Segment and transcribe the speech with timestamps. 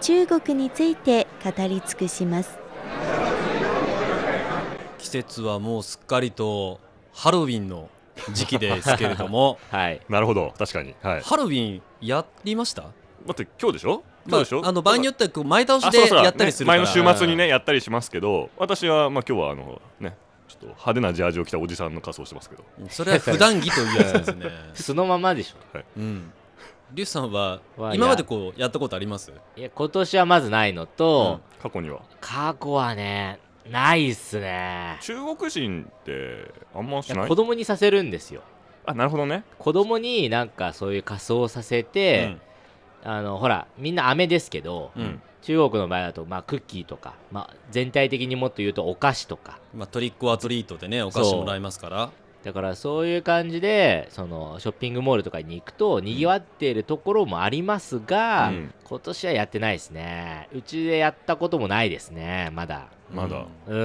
[0.00, 2.58] 中国について語り尽くします。
[4.98, 6.80] 季節はもうすっかりと
[7.12, 7.88] ハロウィンの
[8.32, 9.58] 時期ですけれども。
[9.70, 10.00] はい。
[10.08, 10.52] なるほど。
[10.58, 10.94] 確かに。
[11.02, 11.20] はい。
[11.22, 12.82] ハロウィンやりました？
[12.82, 12.88] だ
[13.32, 14.02] って今日でしょ？
[14.26, 16.78] まあ今日でしょ、あの場合によってはこう前倒しでやったりするから。
[16.80, 20.16] ね前の週末にねやったりしますけど私はまあ今日はあのね
[20.48, 22.64] ちょっと派手なジャージを着たおじさんの仮装してますけど。
[22.90, 24.46] それは普段着というやつですね。
[24.74, 25.78] そのままでしょ。
[25.98, 26.32] うん
[26.94, 29.32] リュウさんはわ今までこうやったことあります？
[29.56, 32.02] いや今年はまずないのと、過去には。
[32.20, 34.96] 過去はねないっすね。
[35.02, 37.28] 中国人ってあんましない？
[37.28, 38.42] 子供にさせるんですよ。
[38.86, 39.42] あなるほどね。
[39.58, 42.36] 子供になんかそういう仮装させて、
[43.02, 45.20] あのほらみんな飴ですけど、うん。
[45.42, 49.58] 中国の場合だと、まあ、クッキーとか、まあ、全体的にもっと言うとお菓子とか。
[49.74, 52.10] まあ、トリックアトリートでねお菓子もらいますから
[52.44, 58.74] だからそういう感じでそのショッピングモールとかに行くとにぎわっているところもありますが、うん。
[58.84, 60.48] 今年はやってないですね。
[60.54, 62.88] うちでやったこともないですねまだ。
[63.10, 63.46] まだ。
[63.66, 63.76] うん。
[63.76, 63.82] う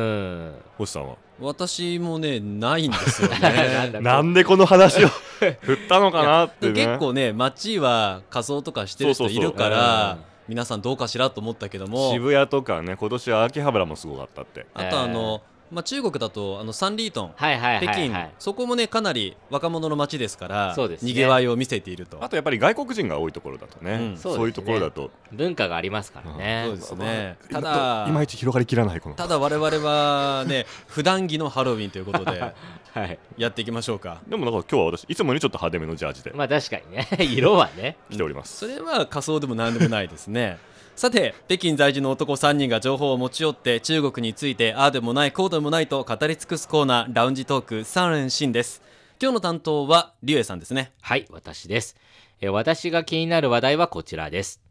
[0.49, 1.15] ん星さんは？
[1.39, 5.07] 私もねないんですよ なんねだなんでこの話を
[5.61, 6.85] 振ったのかなってね。
[6.85, 10.19] 結構ね街は仮装とかしてる人いるからうん。
[10.49, 12.11] 皆さんどうかしらと思ったけども。
[12.11, 14.65] 渋谷とかね今年は秋葉原もすごかったって。
[14.73, 21.09] あとあの、まあ、中国だとあのサンリートンはいはいはい、北京、はい、そこもねかなり若者の街ですからそうですね。
[21.09, 22.23] にぎわいを見せていると。
[22.23, 24.17] あとやっぱり外国人が多いところだとね、うん。
[24.17, 25.11] そういうところだと。
[25.31, 27.37] 文化がありますからね、そうですね。
[27.51, 28.05] たまあ。
[28.05, 29.15] だいまいち広がりきらないこの。
[29.15, 32.41] ただ我々はね 普段着のハロウィンということで
[32.93, 33.19] はい。
[33.37, 34.21] やっていきましょうか。
[34.27, 36.31] でもなんか今日は私いつもよりちょっと派手めのジャージで。
[36.31, 37.07] まあ確かにね。
[37.19, 37.97] 色はね。
[38.09, 40.57] 来ております、それは仮装でも何でもないですね
[40.99, 48.81] さて北京在住の男3人が情報を持ち寄って中国についてああでもないこうでもないと語り尽くすコーナーラウンジトーク3連新です。
[49.17, 50.91] 今日の担当はリュウエさんですね。
[50.99, 51.95] はい私です。
[52.41, 54.61] え私が気になる話題はこちらです。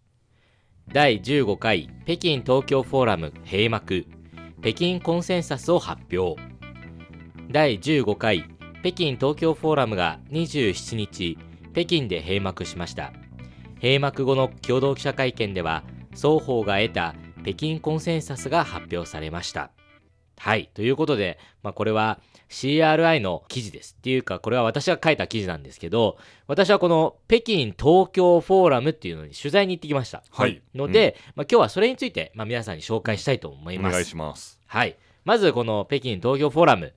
[0.93, 4.05] 第15回北京東京フォーラム閉幕。
[4.61, 6.39] 北京コンセンサスを発表。
[7.51, 8.45] 第15回
[8.83, 11.39] 北京東京フォーラムが27日
[11.73, 13.15] 北京で閉幕しました。
[13.81, 15.85] 閉幕後の共同記者会見では
[16.19, 17.15] 双方が得た
[17.45, 19.71] 北京コンセンサスが発表されました。
[20.37, 20.69] はい。
[20.75, 22.19] ということで、まあ、これは
[22.49, 23.95] CRI の記事です。
[23.97, 26.19] っていうかこれは私が書いた記事なんですけど
[26.49, 30.25] 私はこの北京東京フォーラムっていうのに取材に行ってきました。
[30.31, 30.61] はい。
[30.75, 33.93] ので、まあ、今日はそれについて、まあ、皆さんに紹介したいと思います。
[33.93, 34.61] お願いします。
[34.67, 34.97] はい。
[35.25, 36.95] まずこの北京東京フォーラム、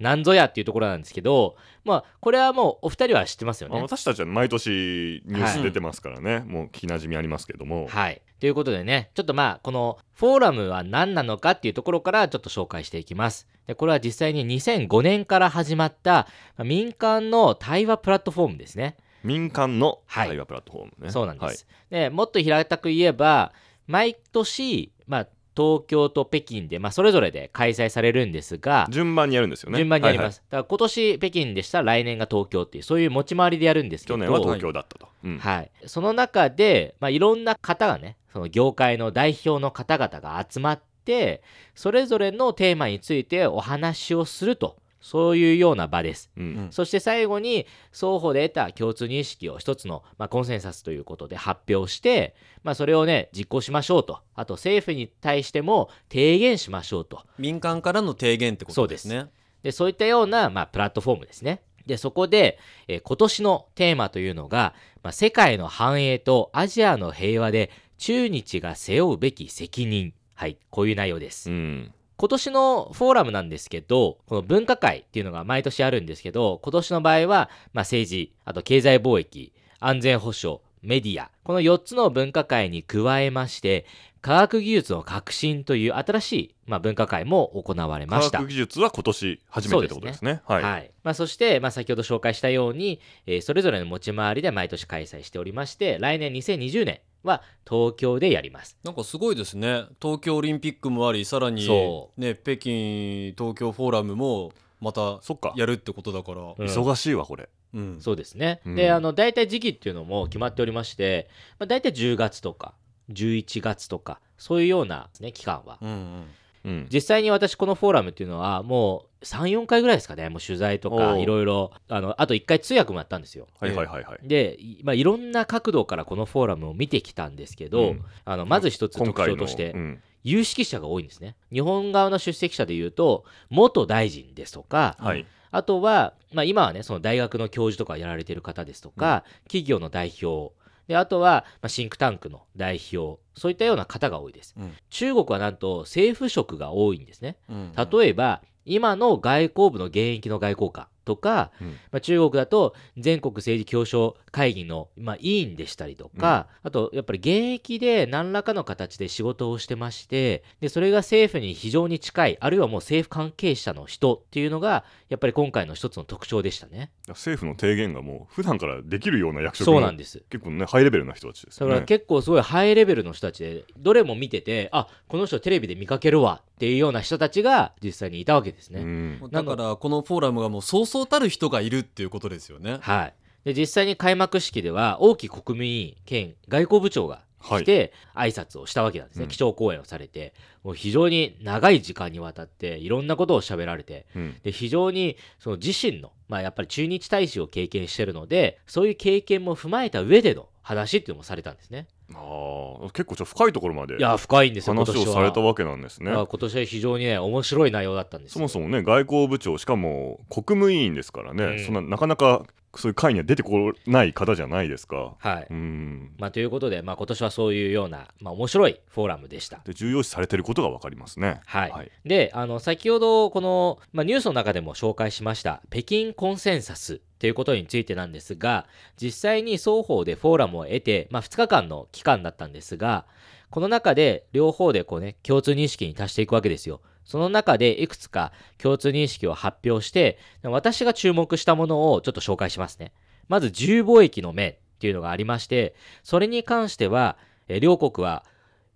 [0.00, 3.84] なんぞやっていうところなんですけど、まあ、これはもうお二人は知ってますよまあね。
[3.84, 8.20] 私たちは毎年ニュース出てますからね、もう聞きなじみありますけども、はい。
[8.44, 13.48] ということでね、ちょっとまあ、このフォーラムは何なのかっていうところからちょっと紹介していきます。
[13.66, 16.28] で、これは実際に2005年から始まった
[16.58, 18.98] まあ民間の対話プラットフォームですね。
[19.22, 21.66] 民間のはい対話プラットフォームね、そうなんではいす。
[21.88, 23.54] で、もっと平たく言えば、
[23.86, 29.78] 毎年、まあ、東京と北京で、まあ、それぞれで開催されるんですが、順番にやるんですよね。
[29.78, 30.38] 順番にやります。
[30.38, 35.38] はいだから今年北京でしたら来年が東京っていう、そういう持ち回りでやるんですけど、はい去年は東京だったと、うん。
[35.38, 41.42] はい、その中で、まあ、いろんな方がね、その業界の代表の方々が集まって、
[41.74, 46.30] それぞれのテーマについてお話をすると、そういうような場です。
[46.34, 46.68] うん。
[46.70, 54.22] そして最後に双方で得た共通認識を一つの、まあ、コンセンサスということで発表して、まあ、それをね実行しましょうと。
[54.34, 57.20] あと政府に対しても提言しましょうと。
[57.38, 59.26] 民間からの提言ってことですね。
[59.62, 61.60] でそういったような、まあ、プラットフォームですね。
[61.84, 64.72] でそこで、えー今年のテーマというのが、
[65.02, 70.14] まあ、世界の繁栄とアジアの平和で中日が背負うべき責任。
[70.32, 71.50] はいこういう内容です。
[71.50, 83.84] うん今年のフォーラムなんですけど、この分科会っていうのが毎年あるんですけど、今年の場合は、まあ、政治、あと経済貿易、安全保障、メディア、この4つの分科会に加えまして、
[84.24, 88.38] 科学技術の革新という新しい、まあ、分科会も行われました。
[88.38, 90.40] 科学技術は今年初めてってことですね。
[90.46, 90.90] はい、はい。
[91.02, 98.78] まあ、そして、まあ、先ほど紹介したように、えーそれぞれの持ち回りで毎年開催しておりまして来年2020年は東京でやります。
[98.82, 99.84] なんかすごいですね。
[100.00, 105.52] 東京オリンピックもありさらにそね北京東京フォーラムもまたそっか。
[105.54, 106.54] やるってことだからうん。
[106.66, 107.50] 忙しいわこれ。
[107.74, 108.00] うん。
[108.00, 108.74] そうですね、うん。
[108.74, 111.28] であの大体時期っていうのも決まっておりまして、
[111.58, 112.72] まあ、大体10月とか
[113.10, 115.78] 11月とかそういうような、ね、期間は。
[115.80, 116.24] うんうん。
[116.64, 116.88] うん。
[116.92, 120.28] 実際に私このフォーラムっていうのはもう34回ぐらいですかね。
[120.28, 121.72] もう取材とかいろいろ。
[121.88, 123.48] あのあと1回通訳もやったんですよ。
[123.60, 124.28] はいはいはいはい。
[124.28, 128.04] で、いまあ、いろんな角度からこのフォーラムを見てきたんですけど、うん。
[128.24, 130.02] あのまず一つ特徴として、うん。
[130.22, 131.36] 有識者が多いんですね。
[131.52, 135.26] 日本側の出席者でいうと元大臣ですとか、はい。
[135.50, 140.52] あとは、まあ、今はねその大学の教授とかやられてる方ですとか、企業の代表
[140.86, 144.72] であとは、まあ、シンクタンクの代表そういったような方が多いです、うん。
[144.90, 147.36] 中国はなんと政府職が多いんですね。
[147.48, 151.68] うん例えば今の外交部の現役の外交官とか、うん。
[151.90, 166.90] まあ、中国だと全国政治協商会議の、まあ、委員でしたりとか、あとやっぱり現役で何らかの形で仕事をしてましてでそれが政府に非常に近いあるいはもう政府関係者の人っていうのがやっぱり今回の一つの特徴でしたね。
[167.08, 170.22] 政府の提言がもう普段からできるような役職のそうなんです。
[170.30, 178.80] 結構ねハイレベルな人たちですだから結構すごいハイレベルの人たちでどれも見ててあこの人テレビで見かけるわっていうような人たちが実際にいたわけですね。
[178.80, 179.30] うん。
[179.30, 182.78] だからこのフォーラムがもうそうそうたる人がいるっていうことですよね。
[182.80, 183.14] はい。
[183.42, 189.24] で、実際に開幕式では、王毅国務委員兼外交部長が来て、挨拶をしたわけなんですね。
[189.24, 189.28] うん。
[189.28, 194.36] 基調講演をされて、もう非常に長い時間にわたって、いろんなことを喋られて、うん。
[194.42, 201.86] で、非常に、その自身の、まあやっぱり駐日大使を経験してるので、そういう経験も踏まえた上での話っていうのもされたんですね。
[202.12, 202.90] あー。
[202.92, 204.96] 結構ちょ深いところまでいや、深いんです話。
[204.96, 206.10] をされたわけなんですね。
[206.12, 208.34] 今年は非常にね、面白い内容だったんですよ。
[208.34, 211.64] そもそもね外交部長しかも国務委員ですからね、うん。
[211.64, 212.44] そんななかなか
[212.78, 215.46] そういう会には出てこない方じゃないですかはい。
[215.50, 219.60] うんまあ、ということで、まあ、今年はそういうような、まあ、面白いフォーラムでした。
[219.64, 228.66] で重要視されてることが分かりますねはい、はいであの先ほどこの、まあ、ニュースの中でも紹介しました北京コンセンサスということについてなんですが
[229.00, 233.06] 実際に双方でフォーラムを得て、まあ、2日間の期間だったんですが
[233.50, 236.80] この中で両方でこう、ね、共通認識に達していくわけですよ。
[237.04, 242.92] その中でいくつか共通認識を発表して私が注目したものをちょっと紹介しますね。
[243.28, 247.16] まず自由貿易の面っていうのがありましてそれに関しては
[247.60, 248.24] 両国は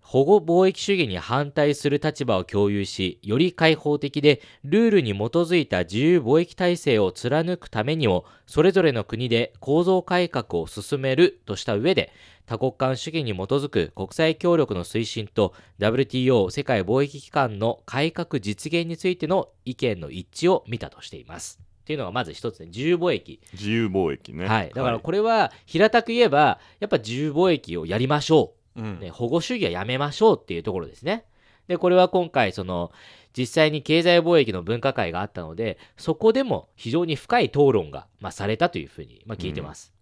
[0.09, 12.11] 保護貿易主義に反対する立場を共有し、より開放的でルールに基づいた自由貿易体制を貫くためにも、それぞれの国で構造改革を進めるとした上で、
[12.47, 21.61] 多国間主義に基づく国際協力の推進と WTO 世界貿易機関の改革実現についての意見の一致を見たとしています。
[21.83, 23.41] っていうのがまず一つね、自由貿易。
[23.53, 24.73] 自由貿易ねはい。
[24.75, 28.58] だからこれは平たく言えば、やっぱ自由貿易をやりましょう。
[28.79, 31.25] うんね、保護主義はやめましょうっていうところですね。
[31.67, 32.91] で、これは今回、その、
[33.37, 39.93] 実際に経済貿易の分科会があったので、そこでも非常に深い討論が、まあ、されたというふうに、まあ、聞いてます。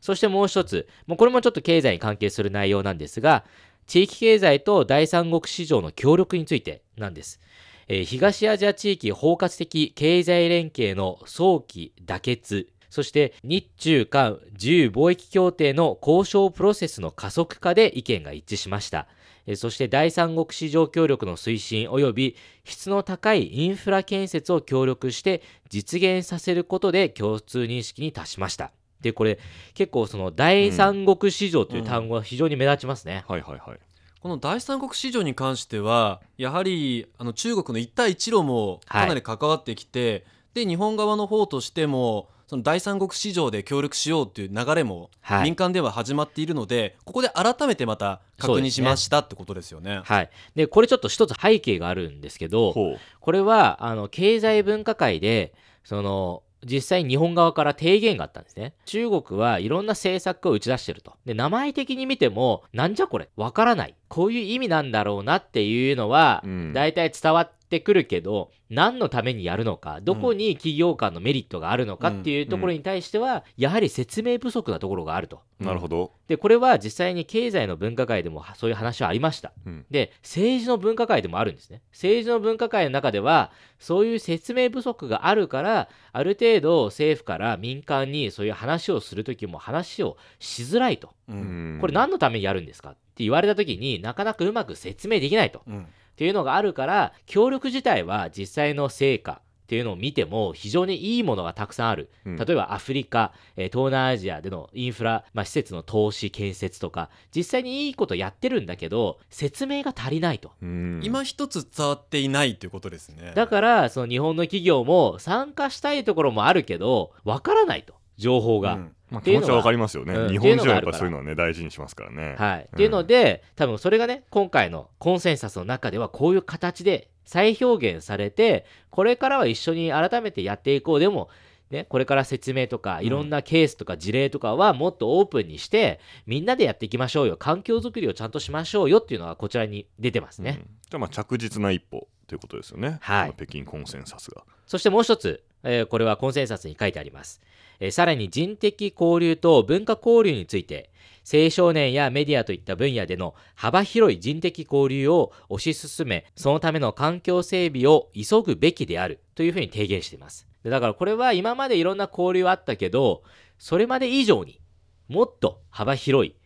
[0.00, 3.44] そしてもう一つ、もうこれもちょっと経済に関係する内容なんですが、
[3.86, 7.40] 地域経済と第三国市場の協力についてなんです。
[7.88, 19.06] えー東アジア地域包括的経済連携の早期妥結、そして日中韓自由貿易協定の交渉プロセスの加速化で意見が一致しました。
[19.46, 25.40] えーそして第三国市場協力の推進及び質の高いインフラ建設を協力して
[25.70, 28.72] 実現させることで共通認識に達しました。
[29.00, 29.38] で、これ
[29.72, 33.24] 結構その第三国市場という単語が非常に目立ちますね。
[33.26, 33.78] はいはいはい
[34.20, 50.02] この第三国市場に関してはやはりあの中国の一帯一路もかなり関わってきて、で日本側の方としてもその第三国市場で協力しようという流れもはい民間では始まっているので、ここで改めてまた確認しましたってことですよね。
[50.04, 50.30] はい。
[50.54, 52.74] で、これちょっと一つ背景があるんですけど、
[53.20, 58.74] これは、あの、経済分科会で、その、実際に日本側から提言があったんですね。
[58.84, 61.14] 中国はいろんな政策を打ち出してると。
[61.24, 63.30] で、名前的に見ても、なんじゃこれ？
[63.34, 63.94] わからない。
[64.08, 75.40] こういう意味なんだろうなっていうのはう、ん大体伝わってくるけど、何のためにやるのか、どこに企業間のメリットがあるのかっていうところに対しては、やはり説明不足なところがあると。
[75.58, 79.52] なるほど、で、これは実際に経済の分科会でもそういう話はありました。
[79.64, 81.80] うんで、政治の分科会でもあるんですね。
[81.92, 91.14] 政治の分科会の中では、そういう説明不足があるから、ある程度政府から民間にそういう話をするときも話をしづらいと。
[91.28, 95.62] ううんんこれ何のためにやるんですかって言われたときになかなかうまく説明できないと。
[95.66, 95.86] うん
[96.22, 102.10] っていうのがあるから、協力自体は実際の成果っていうのを見ても非常にいいものがたくさんある。
[102.24, 110.52] うん例えばアフリカ、えー東南アジアでのインフラ、まあ、施設の投資建設とか、実際にいいことやってるんだけど、説明が足りないと。
[110.62, 113.32] うん今一つ伝わっていないということですね。
[113.34, 117.94] だから、その日本の企業も参加したいところもあるけど、わからないと。
[118.16, 118.74] 情報が。
[118.74, 118.92] うん。
[119.10, 120.28] まあ、気持ちはわかりますよね、うん。
[120.30, 122.34] 日本人はやっぱそういうのはね大事にしますからね。
[122.38, 131.00] はい、うんっていうので多分それがね今回のコンセンサスの中ではこういう形で再表現されてこれからは一緒に改めてやっていこう。
[131.00, 131.28] でも
[131.72, 137.38] ね、これから説明とかいろんなケースとか事例とかはもっとオープンにして、みんなでやっていきましょうよ。
[137.38, 140.70] 環境づくりをちゃんとしましょうよっていうのがこちらに出てますね、うん。
[140.90, 143.32] じゃあまあ着実な一歩ということですよね、はい。
[143.34, 144.44] 北京コンセンサスが。
[144.66, 147.40] そしてもう一つ、えーこれはコンセンサスに書いてあります。
[147.82, 150.92] えーさらに人的交流と文化交流について、
[151.30, 160.46] 青少年やメディアといった分野での幅広い人的交流を推し進め、そのための環境整備を急ぐべきであるというふうに提言しています。
[160.62, 163.24] でだからこれは今までいろんな交流あったけど、
[163.58, 164.60] それまで以上に
[165.08, 166.36] もっと幅広い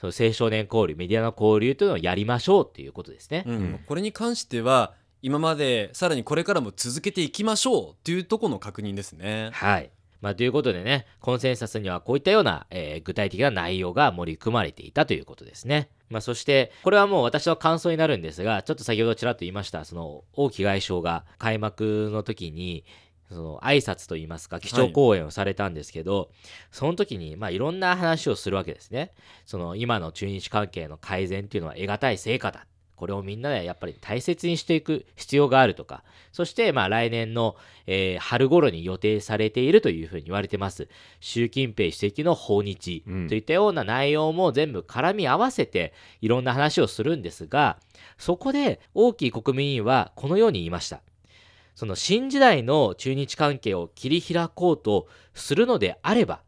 [0.00, 3.42] その青少年交流、メディアの交流というのをやりましょうということですね。
[3.48, 9.50] うんこれに関しては今までさらにこれからも続けていきましょうというところの確認ですね。
[9.52, 9.90] はい。
[10.20, 15.90] まあ、ということでね、コンセンサスにはこういったような、えー具体的な内容が盛り込まれていたということですね。
[16.08, 22.84] まあ、そして、これはもう私の感想になるんですが、ちょっと先ほどちらっと言いました、その、王毅外相が開幕の時に、
[23.30, 26.30] その挨拶といいますか、基調講演をされたんですけど、
[26.70, 29.12] その時に、まあ、いろんな話をするわけですね。
[29.44, 32.66] その、今の中日関係の改善っていうのは得難い成果だ。
[32.96, 40.88] これをみんなでやっぱり大切にしていく必要があるとか、そしてまあ来年の、えー春頃に予定されているというふうに言われてます、
[41.20, 43.28] 習近平主席の訪日うん。
[43.28, 47.78] といったような内容も全部絡み合わせていろんな話をするんですが、
[48.18, 51.02] そこで大きい国民委員はこのように言いました。
[51.74, 56.40] その新時代の中日関係を切り開こうとするのであれば、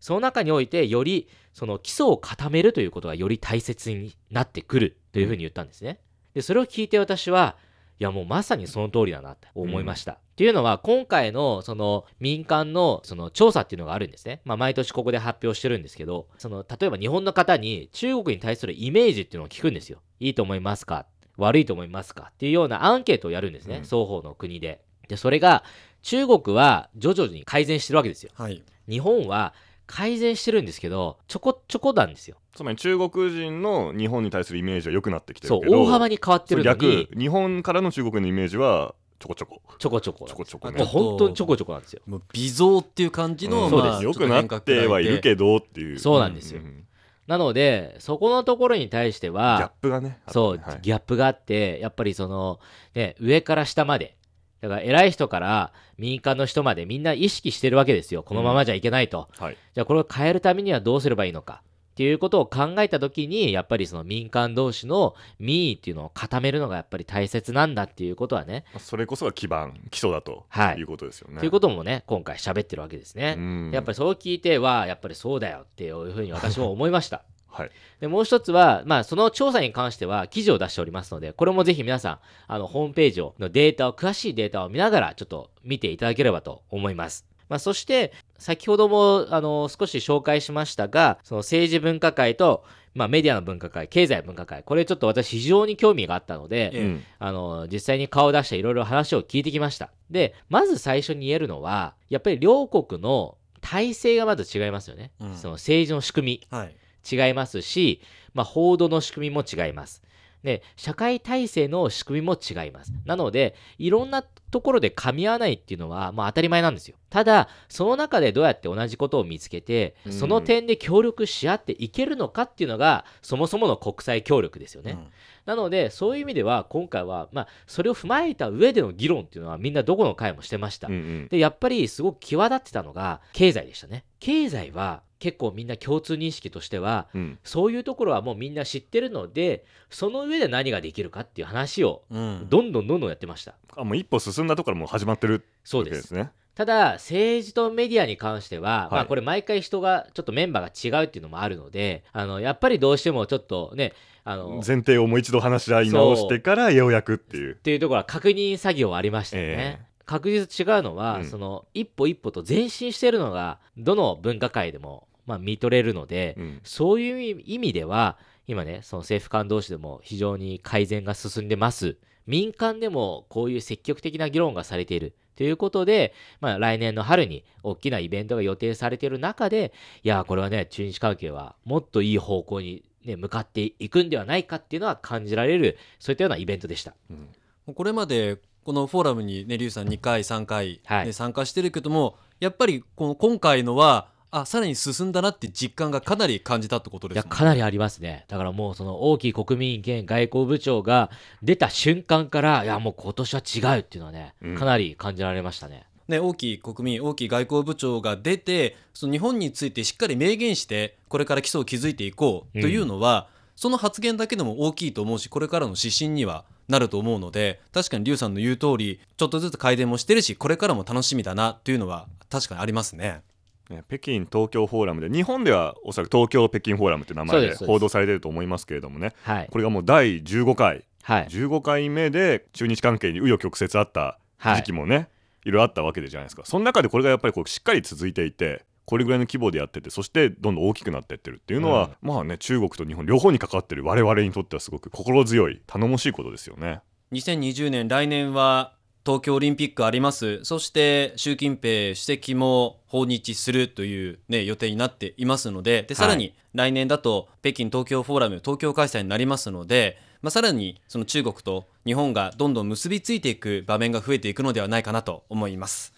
[0.00, 5.98] その中においてよりその基礎を固めるということがより大切になってくるというふうに言ったんですね。
[6.32, 7.56] で、それを聞いて私は、
[7.98, 10.12] いやもうまさにその通りだなって思いました。
[10.12, 14.40] っていうのは今回のその民間のその調査っていうのがあるんですね。
[14.44, 20.00] まあ毎年ここで発表してるんですけど、その例えば日本の方に中国に対するイメージっていうのを聞くんですよ。
[20.20, 21.06] いいと思いますか？
[21.36, 22.30] 悪いと思いますか？
[22.30, 23.78] っていうようなアンケートをやるんですね。
[23.78, 24.80] うん双方の国で。
[25.08, 25.64] で、それが
[26.02, 28.30] 中国は徐々に改善してるわけですよ。
[28.34, 28.62] はい。
[28.88, 29.54] 日本は
[29.88, 32.36] 改善してるんですけど、ちょこちょこなんですよ。
[32.54, 37.06] つまり中国人の日本に対するイメージは良くなってきてそうるけ、ど大幅に変わってるのそうに。
[37.06, 39.62] 逆、日本からの中国のイメージはちょこちょこ。
[39.78, 40.26] ちょこちょこ。
[40.28, 40.78] ちょこちょこあね。
[40.78, 42.02] もう本当にちょこちょこなんですよ。
[42.06, 43.92] もう微増っていう感じの、うんそうです。
[43.92, 45.98] まあ良くなってはいるけどっていう。
[45.98, 46.60] そうなんですよ。
[46.60, 46.84] ん
[47.26, 50.78] なので、そこのところに対してギャッは、プがねそう、はい。
[50.82, 52.60] ギャップがあって、やっぱりその、
[52.94, 54.16] ね、上から下まで、
[54.60, 58.22] だから偉い人から民間の人までみんな意識してるわけですよ。
[58.22, 59.28] このままじゃいけないと。
[59.38, 61.62] はいじゃあこれを変えるためにはどうすればいいのか。
[61.62, 73.34] っていうことを考えたときに、やっぱりその民間同士の民意っていうのを固めるのがやっぱり大切なんだっていうことはね、まあそれこそが基盤基礎だとはいいうことですよねということもね、今回喋ってるわけですね。
[73.36, 77.24] うんやっぱりそう聞いては、やっぱりそうだよっていうふうに私も思いました。
[77.48, 87.26] はいで、もう一つは、まあ、その調査に関しては記事を出しておりますので、これもぜひ皆さん、あの、ホームページを、のデータを、詳しいデータを見ながら、ちょっと見ていただければと思います。
[87.48, 92.64] まあ、そして、先ほども、あの、少し紹介しましたが、その政治分科会と、
[92.94, 99.90] まあ、メディアの分科会、経済分科会、これちょっと私非常に興味があったので、ええうんあの、実際に顔を出していろいろ話を聞いてきました。
[100.10, 105.10] で、まず最初に言えるのは、やっぱり両国の体制がまず違いますよね。
[105.20, 106.56] うんその政治の仕組み。
[106.56, 106.74] はい。
[107.10, 108.00] 違いますし、
[108.34, 110.02] まあ、報道の仕組みも違います。
[110.42, 112.92] で、社会体制の仕組みも違います。
[113.04, 116.96] なので、いろんなところで噛み合わないっていうのは、まあ当たり前なんですよ。
[117.10, 124.92] ただ、その中でどうやって同じことを見つけて、うんその点で協力し合っていけるのかっていうのが、そもそもの国際協力ですよね。
[124.92, 125.06] うん
[125.48, 130.88] なので、そういう意味では、今回は、まあ、それを踏まえた上での議論っていうのは、みんなどこの会もしてました。
[130.88, 134.04] うんうんで、やっぱりすごく際立ってたのが、経済でしたね。
[134.20, 143.54] 経済は、結構みんな共通認識としては、うんそういうところはもうみんな知ってるので、その上で何ができるかっていう話を、うんどんどんどんどんやってました。
[143.76, 145.94] あもう一歩進んだところからもう始まってるそうで。
[145.94, 148.94] すねただ、政治とメディアに関しては、い。
[148.94, 153.92] まあこれ毎回人が、ちょっとメンバーが違うっていうのもあるので、あの、やっぱりどうしてもちょっとね、
[154.24, 157.52] あの、前提をもう一度話し合い直してからようやくっていう。
[157.52, 159.78] っていうところは確認作業はありましたよね。
[159.80, 161.24] え確実違うのは、うん。
[161.26, 166.60] その一歩一歩と前進してるのがどの分科会でも、まあ、見とれるので、うん。
[166.64, 171.98] そういう意味では今ねその政府間同士でも非常に改善が進んでます。
[172.26, 186.92] 民間でもこういう積極的な議論がされているということで、まあ、来年の春に大きなイベントが予定されている中でいやこれはね中日関係はもっといい方向に、ね、向かっていくんではないかっていうのは感じられるそういったようなイベントでした。
[187.08, 187.28] うん
[187.74, 198.24] これまでこのフォーラムにねリュウさん2回3回、はいね参加してるけどもやっぱりこの今回のはあさらに進んだなって実感がかなり感じたってことですねかなりありますね。
[198.28, 201.10] だからもうその大きい国民兼外交部長が
[201.42, 205.86] 出た瞬間から、いやもう今年は違うっていうのはね、うんかなり感じられましたね。
[206.08, 223.22] ね、王毅国民王毅外交部長が出てその日本についてしっかり明言してこれから基礎を築いていこうというのは、その発言だけでも大きいと思うしこれからの指針にはなると思うので確かに劉さんの言う通りちょっとずつ改善もしてるしこれからも楽しみだなというのは確かにありますね。
[223.68, 229.48] ね北京東京フォーラムで日本ではおそらく東京北京フォーラムって名前で報道されてると思いますけれどもねはい。
[229.50, 231.26] これがもう第15回はい。
[231.28, 235.08] 15回目で中日関係に紆余曲折あったはい時期もね、
[235.44, 246.80] い、ろいろあったわけでじゃないですかその中でこれがやっぱりこうしっかり続いていてこれぐらいの規模でやっててそしてどんどん大きくなっていってるっていうのは、まあね中国と日本両方に関わってる我々にとってはすごく心強い頼もしいことですよね。
[247.12, 248.72] 2020年来年は
[249.08, 250.44] 東京オリンピックあります。
[250.44, 265.94] そして習近平主席も訪日するという、ね、予定になっていますのででさらに来年だと北京東京フォーラム東京開催になりますので、まあ、さらにその中国と日本がどんどん結びついていく場面が増えていくのではないかなと思います。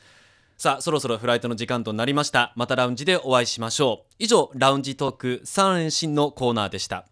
[0.56, 2.52] さあそろそろフライトの時間となりました。
[2.54, 4.14] またラウンジでお会いしましょう。
[4.20, 7.06] 以上ラウンジトーク3連新のコーナーでした